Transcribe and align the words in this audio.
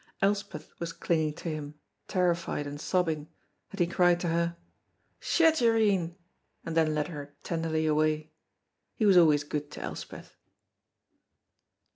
Elspeth 0.19 0.73
was 0.79 0.93
clinging 0.93 1.35
to 1.35 1.49
him, 1.49 1.75
terrified 2.07 2.65
and 2.65 2.81
sobbing, 2.81 3.27
and 3.69 3.79
he 3.79 3.85
cried 3.85 4.19
to 4.21 4.29
her, 4.29 4.57
"Shut 5.19 5.61
your 5.61 5.77
een," 5.77 6.15
and 6.65 6.75
then 6.75 6.95
led 6.95 7.09
her 7.09 7.35
tenderly 7.43 7.85
away. 7.85 8.31
He 8.95 9.05
was 9.05 9.15
always 9.15 9.43
good 9.43 9.69
to 9.73 9.81
Elspeth. 9.81 10.35